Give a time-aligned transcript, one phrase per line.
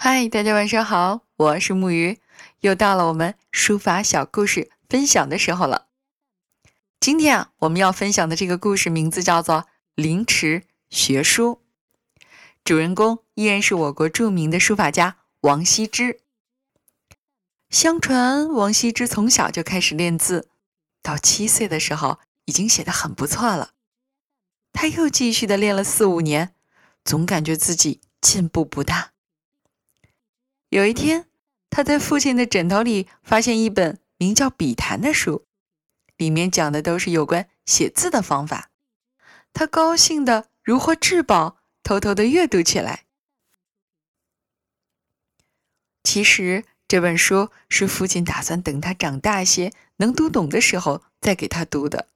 [0.00, 2.20] 嗨，大家晚上好，我是木鱼，
[2.60, 5.88] 又到了我们书法小故事分享的时候了。
[7.00, 9.62] 今天啊，我们要分享的这个故事名字叫做
[9.96, 11.62] 《凌迟学书》，
[12.62, 16.20] 主人公依然是我国著名的书法家王羲之。
[17.68, 20.48] 相传王羲之从小就开始练字，
[21.02, 23.70] 到七岁的时候已经写得很不错了。
[24.72, 26.54] 他又继续的练了四五年，
[27.04, 29.10] 总感觉自己进步不大。
[30.70, 31.26] 有一天，
[31.70, 35.46] 他在父亲的枕头里发现一本名叫《笔谈》的书，
[36.18, 38.70] 里面讲的都是有关写字的方法。
[39.54, 43.06] 他高兴的如获至宝，偷偷的阅读起来。
[46.04, 52.08] 其实这本书是父亲打算等他长大些、能读懂的时候再给他读的。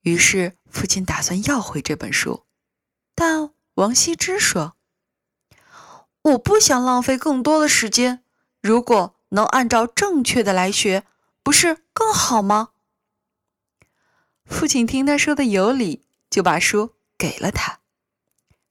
[0.00, 2.46] 于是父亲打算要回这本书，
[3.14, 4.77] 但王羲之说。
[6.28, 8.22] 我不想浪费更多的时间，
[8.60, 11.06] 如果能按照正确的来学，
[11.42, 12.70] 不是更好吗？
[14.44, 17.80] 父亲听他说的有理，就把书给了他。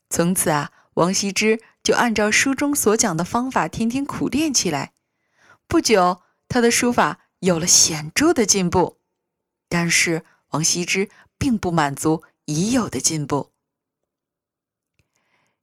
[0.09, 4.93] 从此啊，王羲之就按照书中所讲的方法，天天苦练起来。
[5.67, 8.97] 不久，他的书法有了显著的进步。
[9.69, 13.51] 但是，王羲之并不满足已有的进步。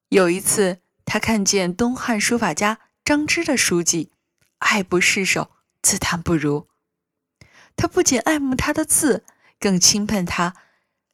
[0.09, 0.81] 有一次。
[1.05, 4.11] 他看见东汉书法家张芝的书迹，
[4.59, 5.51] 爱不释手，
[5.83, 6.69] 自叹不如。
[7.77, 9.25] 他不仅爱慕他的字，
[9.59, 10.55] 更钦佩他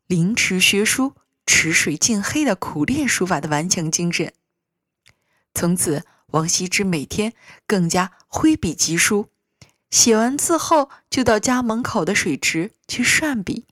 [0.07, 1.15] 临池学书、
[1.47, 4.33] 池水尽黑的苦练书法的顽强精神。
[5.53, 7.33] 从此，王羲之每天
[7.67, 9.31] 更加挥笔疾书，
[9.91, 13.67] 写完字后就到家门口的水池去涮笔。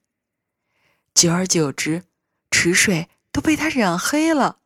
[1.14, 2.04] 久而久之，
[2.50, 4.58] 池水都被他染黑了。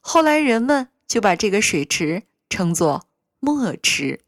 [0.00, 3.06] 后来人们就把这个水池称作
[3.38, 4.20] 墨池。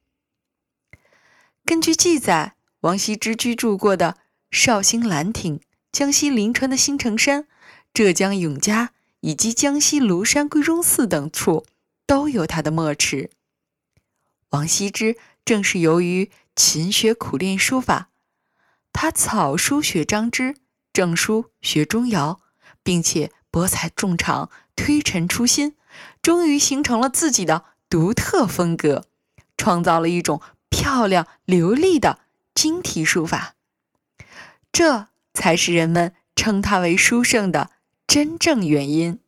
[1.65, 4.19] 根据记载，王羲之居住过的
[4.51, 5.61] 绍兴兰亭、
[5.91, 7.47] 江西临川的新城山、
[7.95, 11.65] 浙江永嘉以及江西庐山归宗寺等处，
[12.07, 13.31] 都有他的墨池。
[14.51, 18.11] 王羲之正是由于勤学苦练书法，
[18.93, 20.57] 他草书学张芝，
[20.93, 22.39] 正书学钟繇，
[22.83, 24.51] 并且博采众长。
[24.75, 25.77] 推陈出新，
[26.23, 29.05] 终于形成了自己的独特风格，
[29.57, 30.41] 创造了一种
[30.71, 32.21] 漂亮流利的
[32.55, 33.55] 精体书法。
[34.73, 37.71] 这才是人们称他为书圣的
[38.07, 39.21] 真正原因。